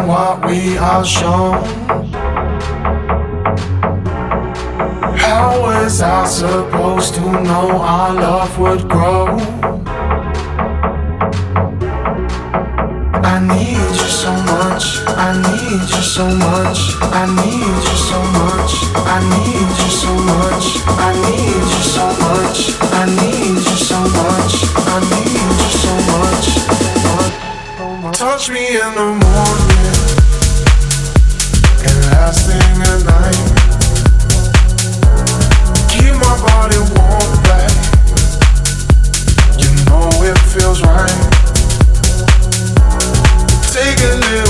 than 0.00 0.08
what 0.08 0.46
we 0.46 0.76
are 0.78 1.04
shown. 1.04 1.62
How 5.16 5.60
was 5.60 6.00
I 6.02 6.24
supposed 6.26 7.14
to 7.14 7.20
know 7.20 7.80
our 7.80 8.14
love 8.14 8.58
would 8.58 8.88
grow? 8.88 9.38
I 13.22 13.36
need 13.52 13.92
you 14.00 14.10
so 14.22 14.32
much, 14.52 14.84
I 15.06 15.30
need 15.46 15.80
you 15.94 16.02
so 16.16 16.26
much, 16.26 16.78
I 17.02 17.26
need 17.40 17.82
you 17.88 17.96
so 18.10 18.18
much, 18.38 18.72
I 18.94 19.18
need 19.32 19.68
you 19.80 19.90
so 20.02 20.12
much, 20.32 20.66
I 20.88 21.10
need 21.26 21.64
you 21.72 21.82
so 21.94 22.06
much, 22.24 22.58
I 22.92 23.04
need 23.20 23.56
you 23.68 23.76
so 23.88 23.98
much, 24.20 24.52
I 24.76 25.00
need 25.10 25.50
you 25.60 25.70
so 25.84 25.92
much 26.12 26.99
touch 28.20 28.50
me 28.50 28.66
in 28.66 28.94
the 28.96 29.10
morning 29.24 29.80
and 31.88 31.98
last 32.12 32.46
thing 32.46 32.82
at 32.84 33.00
night. 33.08 33.40
Keep 35.88 36.12
my 36.20 36.36
body 36.44 36.76
warm, 36.92 37.32
back. 37.48 37.72
You 39.56 39.70
know 39.86 40.10
it 40.22 40.38
feels 40.52 40.82
right. 40.82 41.20
Take 43.72 43.98
a 44.04 44.16
little. 44.16 44.49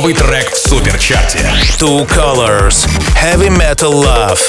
новый 0.00 0.14
трек 0.14 0.54
в 0.54 0.56
суперчарте. 0.56 1.40
Two 1.78 2.08
Colors. 2.08 2.88
Heavy 3.14 3.50
Metal 3.50 3.92
Love. 3.92 4.40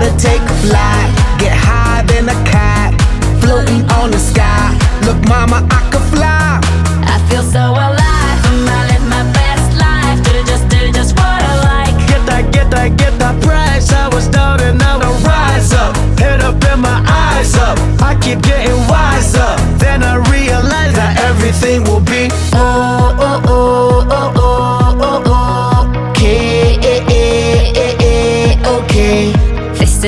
To 0.00 0.10
take 0.16 0.40
a 0.40 0.56
flight. 0.64 1.08
Get 1.38 1.52
higher 1.52 2.02
than 2.06 2.28
a 2.28 2.38
cat, 2.48 2.96
floating 3.40 3.84
on 4.00 4.10
the 4.10 4.18
sky. 4.18 4.72
Look, 5.04 5.20
mama, 5.28 5.66
I 5.70 5.80
could 5.92 6.06
fly. 6.14 6.60
I 7.04 7.16
feel 7.28 7.42
so 7.42 7.60
alive. 7.60 8.38
I 8.76 8.80
live 8.90 9.06
my 9.08 9.24
best 9.36 9.68
life. 9.76 10.18
Do 10.24 10.32
just, 10.50 10.68
do 10.68 10.80
just 10.92 11.12
what 11.16 11.40
I 11.52 11.54
like. 11.72 11.94
Get 12.08 12.22
that, 12.26 12.52
get 12.52 12.70
that, 12.70 12.96
get 12.96 13.18
that 13.18 13.36
price. 13.42 13.92
I 13.92 14.08
was 14.08 14.26
down 14.28 14.60
and 14.60 14.78
now 14.78 14.98
I 15.00 15.10
rise 15.20 15.72
up. 15.72 15.94
Head 16.18 16.40
up 16.40 16.62
and 16.64 16.80
my 16.80 16.98
eyes 17.06 17.54
up. 17.56 17.76
I 18.00 18.16
keep 18.20 18.40
getting 18.42 18.80
wiser. 18.88 19.52
Then 19.78 20.02
I 20.02 20.16
realize 20.32 20.94
that 20.94 21.20
everything 21.28 21.84
will 21.84 22.04
be 22.04 22.28
oh 22.54 22.89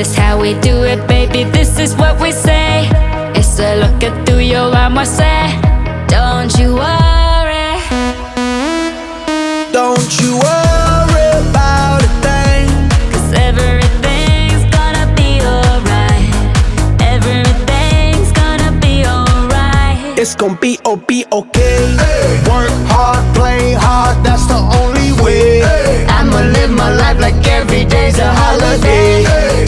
is 0.02 0.16
how 0.16 0.40
we 0.40 0.54
do 0.60 0.82
it, 0.82 1.06
baby. 1.06 1.44
This 1.44 1.78
is 1.78 1.94
what 1.94 2.20
we 2.20 2.32
say. 2.32 2.88
It's 3.38 3.58
a 3.60 3.70
look 3.82 4.02
at 4.02 4.14
through 4.26 4.44
your 4.54 4.74
armor, 4.74 5.04
say. 5.04 5.44
Don't 6.08 6.52
you 6.58 6.74
worry. 6.74 7.70
Don't 9.78 10.10
you 10.20 10.30
worry 10.46 11.28
about 11.44 12.00
a 12.08 12.12
thing. 12.24 12.66
Cause 13.12 13.28
everything's 13.48 14.64
gonna 14.76 15.06
be 15.20 15.30
alright. 15.52 16.30
Everything's 17.14 18.32
gonna 18.42 18.72
be 18.84 18.94
alright. 19.06 20.18
It's 20.18 20.34
gonna 20.34 20.58
be 20.66 20.78
oh 20.84 20.96
be 20.96 21.24
okay. 21.40 21.78
Work 22.50 22.74
hard, 22.90 23.22
play 23.36 23.74
hard. 23.84 24.16
That's 24.26 24.46
the 24.46 24.60
only 24.80 25.10
way. 25.22 25.62
I'ma 26.16 26.40
live 26.56 26.70
my 26.70 26.90
life 27.02 27.18
like 27.20 27.38
every 27.46 27.84
day's 27.84 28.18
a 28.18 28.30
holiday. 28.34 29.22
Time 29.24 29.61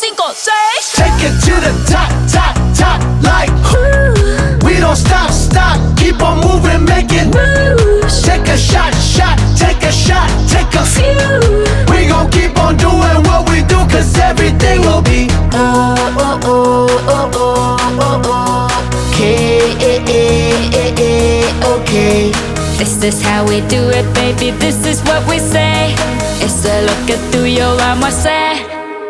cinco, 0.00 0.32
seis. 0.32 0.96
Take 0.96 1.20
it 1.28 1.36
to 1.44 1.54
the 1.60 1.72
top, 1.84 2.08
top, 2.24 2.56
top. 2.72 3.00
Like 3.20 3.52
we 4.64 4.80
don't 4.80 4.96
stop, 4.96 5.30
stop. 5.30 5.76
Keep 5.98 6.22
on 6.22 6.40
moving, 6.40 6.86
make 6.86 7.12
it. 7.12 7.28
Take 8.24 8.48
a 8.48 8.56
shot, 8.56 8.94
shot. 8.96 9.36
Take 9.60 9.82
a 9.82 9.92
shot, 9.92 10.28
take 10.48 10.72
a 10.72 10.84
few. 10.94 11.20
We 11.92 12.08
gon' 12.08 12.30
keep 12.30 12.56
on 12.58 12.78
doing 12.78 13.20
what 13.28 13.50
we 13.50 13.60
do, 13.68 13.76
cause 13.92 14.16
everything 14.18 14.80
will 14.80 15.02
be 15.02 15.28
oh, 15.52 15.94
oh, 16.16 16.40
oh, 16.44 16.88
oh, 17.06 17.30
oh, 17.34 17.76
oh, 18.00 18.22
oh. 18.24 19.12
okay, 19.12 19.76
okay. 21.76 22.32
This 22.78 23.02
is 23.04 23.20
how 23.20 23.44
we 23.46 23.60
do 23.68 23.90
it, 23.90 24.06
baby. 24.14 24.50
This 24.64 24.86
is 24.86 25.02
what 25.02 25.28
we 25.28 25.38
say. 25.38 25.92
It's 26.40 26.64
a 26.64 26.86
look 26.88 27.10
at 27.10 27.20
through 27.30 27.52
your 27.60 27.78
armor, 27.82 28.10
say. 28.10 28.49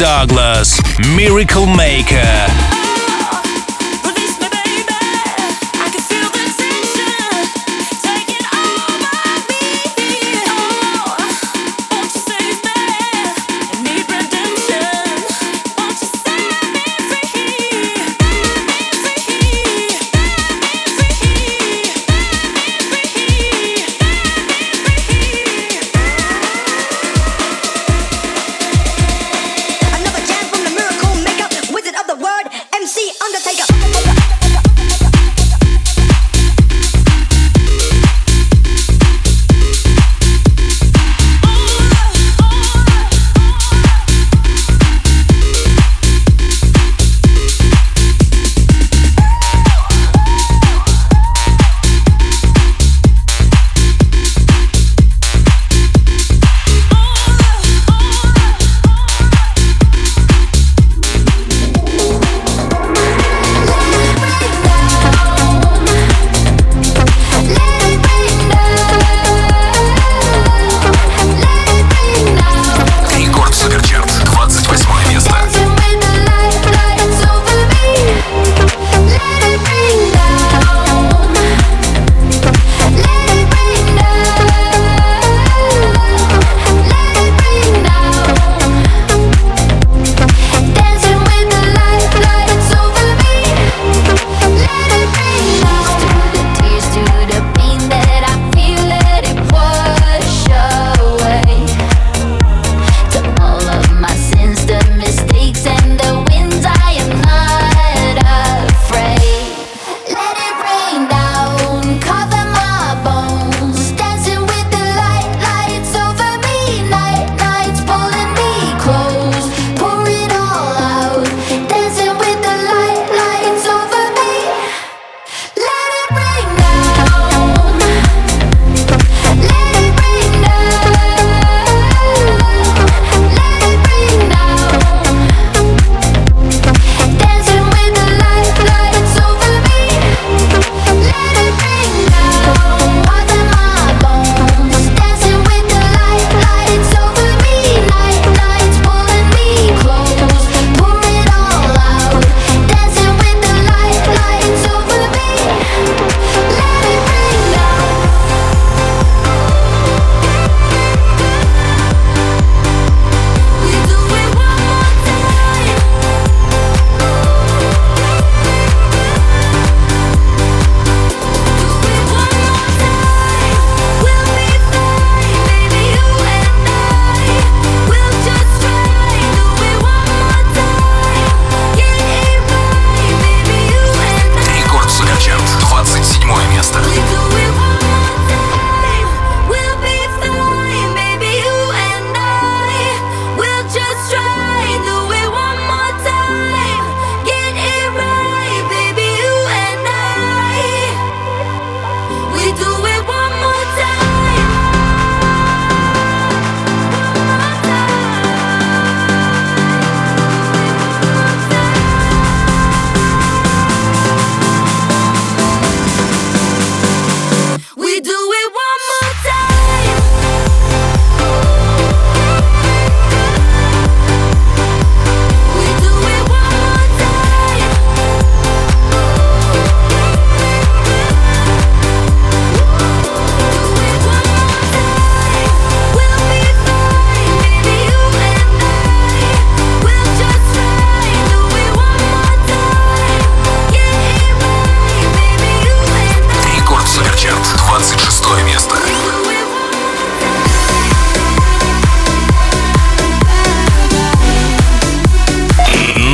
Douglas. 0.00 0.80
Miracle 1.14 1.66
Maker. 1.66 2.59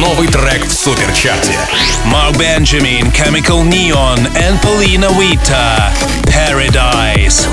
новый 0.06 0.28
трек 0.28 0.64
в 0.64 0.72
суперчарте. 0.72 1.52
Mark 2.04 2.36
Benjamin, 2.36 3.12
Chemical 3.12 3.64
Neon 3.64 4.18
and 4.36 4.60
Paulina 4.62 5.08
Vita, 5.10 5.92
Paradise. 6.26 7.48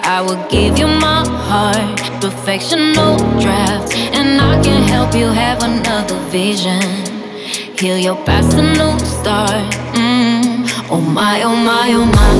I 0.00 0.20
will 0.20 0.42
give 0.48 0.78
you 0.78 0.86
my 0.86 1.26
heart, 1.48 1.98
perfectional 2.20 3.18
drafts, 3.40 3.94
and 3.94 4.40
I 4.40 4.62
can 4.62 4.82
help 4.88 5.14
you 5.14 5.26
have 5.26 5.62
another 5.62 6.18
vision. 6.30 6.82
Heal 7.78 7.98
your 7.98 8.16
past 8.24 8.56
and 8.56 8.78
new 8.78 8.98
start. 9.04 9.72
Mm. 9.94 10.66
Oh 10.90 11.00
my, 11.00 11.42
oh 11.42 11.56
my, 11.56 11.90
oh 11.92 12.06
my. 12.06 12.32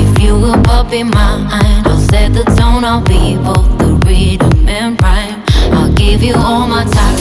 If 0.00 0.22
you 0.22 0.34
will 0.34 0.60
but 0.62 0.90
be 0.90 1.02
mine, 1.02 1.46
I'll 1.86 1.98
set 2.10 2.32
the 2.32 2.44
tone. 2.56 2.84
I'll 2.84 3.04
be 3.04 3.36
both 3.36 3.78
the 3.78 3.92
rhythm 4.06 4.68
and 4.68 5.00
rhyme. 5.02 5.42
I'll 5.72 5.92
give 5.92 6.22
you 6.22 6.34
all 6.34 6.66
my 6.66 6.84
time. 6.84 7.18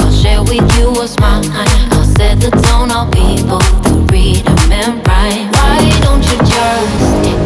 I'll 0.00 0.12
share 0.12 0.42
with 0.42 0.66
you 0.78 0.90
what's 0.90 1.18
mine. 1.20 1.44
I'll 1.92 2.04
set 2.04 2.40
the 2.40 2.50
tone. 2.50 2.90
I'll 2.90 3.10
be 3.10 3.42
both 3.46 3.82
the 3.84 3.94
rhythm 4.10 4.63
and 4.80 5.06
right. 5.06 5.46
Why 5.56 5.80
don't 6.04 6.24
you 6.30 6.38
just 6.54 6.94
take 7.24 7.44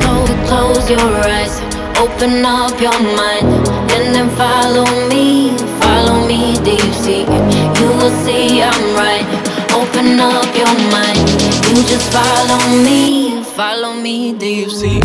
close 0.48 0.88
your 0.88 1.10
eyes, 1.36 1.60
open 2.04 2.44
up 2.44 2.80
your 2.80 2.98
mind, 3.20 3.48
and 3.94 4.14
then 4.14 4.28
follow 4.42 4.86
me, 5.08 5.56
follow 5.82 6.26
me 6.26 6.56
deep 6.64 6.92
sea. 7.02 7.24
You 7.78 7.88
will 7.98 8.14
see 8.24 8.62
I'm 8.62 8.82
right. 8.96 9.28
Open 9.80 10.18
up 10.18 10.50
your 10.56 10.74
mind, 10.94 11.24
you 11.68 11.82
just 11.92 12.06
follow 12.16 12.60
me, 12.86 13.42
follow 13.44 13.92
me 13.94 14.32
deep 14.32 14.70
sea. 14.70 15.00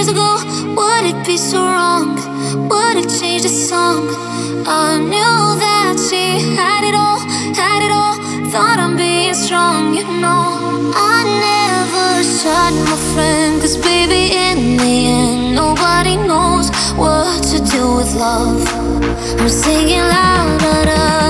years 0.00 0.08
ago, 0.08 0.32
would 0.76 1.04
it 1.12 1.26
be 1.26 1.36
so 1.36 1.58
wrong? 1.62 2.14
Would 2.70 2.96
it 3.02 3.08
change 3.20 3.42
the 3.42 3.50
song? 3.50 4.08
I 4.66 4.98
knew 4.98 5.38
that 5.64 5.94
she 6.08 6.24
had 6.56 6.82
it 6.88 6.94
all, 6.94 7.18
had 7.60 7.80
it 7.86 7.92
all. 7.92 8.16
Thought 8.50 8.78
I'm 8.78 8.96
being 8.96 9.34
strong, 9.34 9.92
you 9.92 10.04
know. 10.24 10.46
I 11.12 11.18
never 11.48 12.06
shot 12.38 12.72
my 12.88 12.98
friend, 13.12 13.60
cause 13.60 13.76
baby, 13.76 14.22
in 14.48 14.78
the 14.78 14.96
end, 15.20 15.54
nobody 15.54 16.16
knows 16.16 16.70
what 16.96 17.42
to 17.52 17.58
do 17.58 17.96
with 17.96 18.14
love. 18.14 18.64
I'm 19.38 19.50
singing 19.50 20.06
louder. 20.14 21.29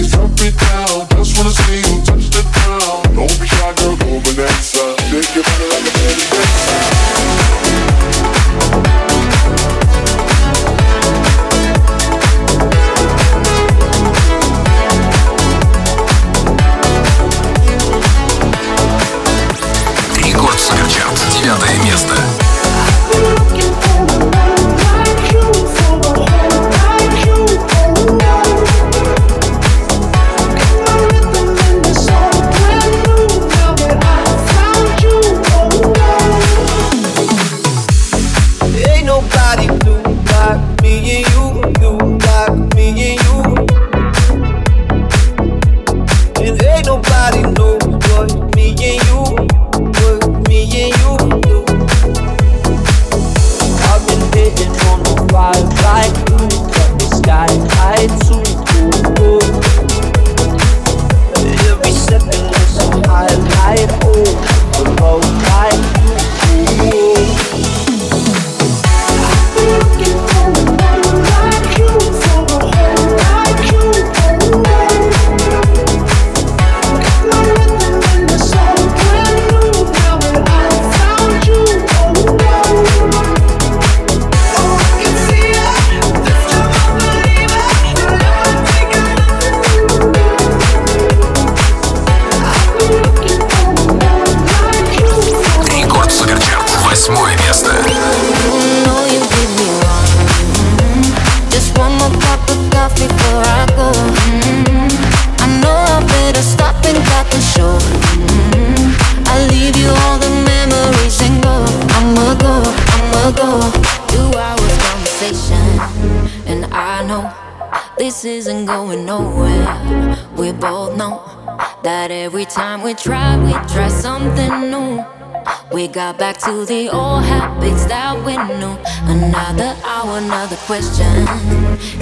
got 126.11 126.19
back 126.19 126.37
to 126.37 126.65
the 126.65 126.89
old 126.89 127.23
habits 127.23 127.85
that 127.85 128.15
we 128.25 128.35
knew. 128.35 128.75
Another 129.07 129.75
hour, 129.85 130.17
another 130.17 130.57
question, 130.67 131.05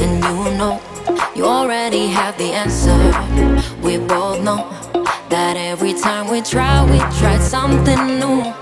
and 0.02 0.24
you 0.24 0.58
know 0.58 0.82
you 1.36 1.46
already 1.46 2.08
have 2.08 2.36
the 2.38 2.52
answer. 2.64 2.98
We 3.84 3.98
both 3.98 4.42
know 4.42 4.68
that 5.30 5.58
every 5.58 5.94
time 5.94 6.30
we 6.32 6.42
try, 6.42 6.84
we 6.90 6.98
try 7.20 7.38
something 7.38 8.20
new. 8.20 8.54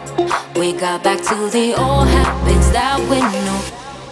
We 0.59 0.73
got 0.73 1.03
back 1.03 1.19
to 1.29 1.35
the 1.49 1.75
old 1.77 2.07
habits 2.07 2.69
that 2.71 2.99
we 3.09 3.19
knew. 3.33 3.59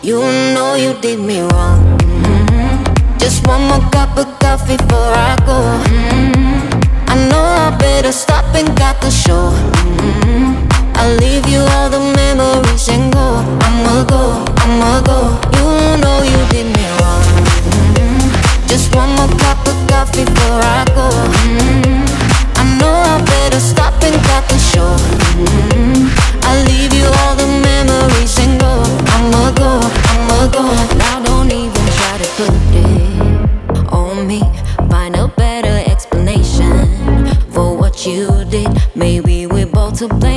You 0.08 0.22
know 0.54 0.76
you 0.76 0.94
did 1.02 1.20
me 1.20 1.42
wrong. 1.42 1.98
Mm-hmm. 2.00 3.18
Just 3.18 3.46
one 3.46 3.62
more 3.68 3.84
cup 3.92 4.18
of 4.18 4.28
coffee 4.40 4.78
before 4.78 5.14
I 5.30 5.36
go. 5.46 5.60
Mm-hmm. 5.90 7.10
I 7.10 7.16
know 7.30 7.44
I 7.44 7.76
better 7.78 8.14
stop 8.14 8.46
and 8.56 8.78
got 8.78 9.02
the 9.02 9.10
show. 9.10 9.52
Mm-hmm. 9.52 10.55
I'll 10.98 11.16
leave 11.18 11.48
you 11.48 11.60
all 11.76 11.90
the 11.90 12.00
memories 12.00 12.88
and 12.90 13.12
go. 13.12 13.44
I'ma 13.68 14.04
go, 14.06 14.44
I'ma 14.64 15.02
go. 15.02 15.20
You 15.58 15.98
know 16.02 16.18
you 16.24 16.42
did 16.54 16.68
me 16.76 16.86
wrong. 16.98 17.24
Mm-hmm. 17.68 18.68
Just 18.68 18.96
one 18.96 19.10
more 19.18 19.32
cup 19.40 19.60
of 19.68 19.78
coffee 19.90 20.26
before 20.26 20.62
I 20.64 20.86
go. 20.96 21.08
Mm-hmm. 21.46 22.60
I 22.62 22.64
know 22.80 22.96
I 23.14 23.22
better 23.26 23.60
stop 23.60 23.94
and 24.04 24.16
cut 24.28 24.48
the 24.50 24.58
show. 24.58 24.92
Mm-hmm. 25.36 26.08
I'll 26.48 26.64
leave 26.72 26.94
you 26.94 27.08
all 27.22 27.36
the 27.36 27.50
memories 27.70 28.38
and 28.40 28.60
go. 28.60 28.74
I'ma 29.16 29.52
go, 29.52 29.72
I'ma 30.14 30.48
go. 30.48 30.64
Now 30.98 31.22
don't 31.24 31.52
even 31.52 31.86
try 32.00 32.18
to 32.24 32.28
put 32.38 32.54
it 32.74 33.92
on 33.92 34.26
me. 34.28 34.42
Find 34.90 35.16
a 35.16 35.28
better 35.28 35.76
explanation 35.92 37.28
for 37.52 37.76
what 37.78 38.06
you 38.06 38.46
did. 38.46 38.70
Maybe 38.96 39.46
we're 39.46 39.68
both 39.68 40.00
to 40.00 40.08
blame 40.08 40.35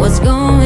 what's 0.00 0.18
going 0.18 0.59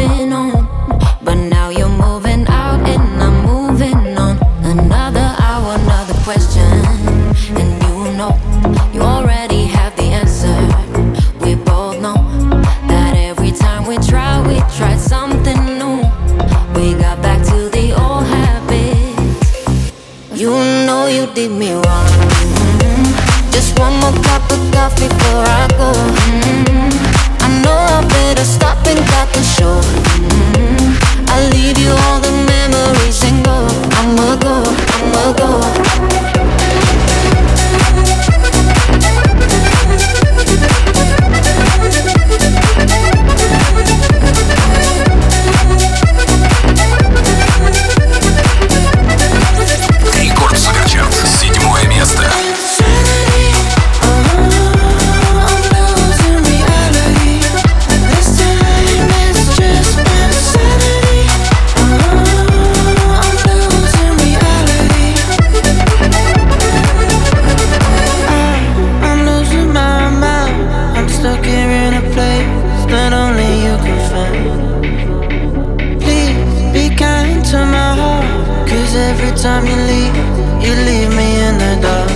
Every 79.16 79.30
time 79.38 79.64
you 79.64 79.76
leave, 79.76 80.16
you 80.64 80.74
leave 80.74 81.10
me 81.14 81.28
in 81.46 81.56
the 81.56 81.78
dark. 81.80 82.10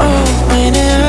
Oh, 0.00 0.48
when 0.48 0.74
it 0.74 1.07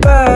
Bad. 0.00 0.35